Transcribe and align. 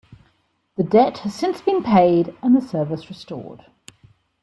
The 0.77 0.83
debt 0.83 1.19
has 1.19 1.35
since 1.35 1.61
been 1.61 1.83
paid 1.83 2.35
and 2.41 2.55
the 2.55 2.59
service 2.67 3.07
restored. 3.07 3.67